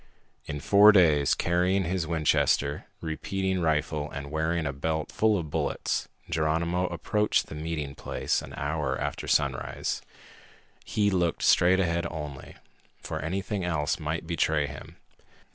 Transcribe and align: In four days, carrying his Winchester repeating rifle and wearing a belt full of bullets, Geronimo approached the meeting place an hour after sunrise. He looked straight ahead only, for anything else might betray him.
In 0.47 0.59
four 0.59 0.91
days, 0.91 1.35
carrying 1.35 1.83
his 1.83 2.07
Winchester 2.07 2.87
repeating 3.01 3.61
rifle 3.61 4.09
and 4.09 4.31
wearing 4.31 4.65
a 4.65 4.73
belt 4.73 5.11
full 5.11 5.37
of 5.37 5.51
bullets, 5.51 6.07
Geronimo 6.27 6.87
approached 6.87 7.45
the 7.45 7.53
meeting 7.53 7.93
place 7.93 8.41
an 8.41 8.55
hour 8.57 8.99
after 8.99 9.27
sunrise. 9.27 10.01
He 10.83 11.11
looked 11.11 11.43
straight 11.43 11.79
ahead 11.79 12.07
only, 12.09 12.55
for 12.99 13.19
anything 13.19 13.63
else 13.63 13.99
might 13.99 14.25
betray 14.25 14.65
him. 14.65 14.95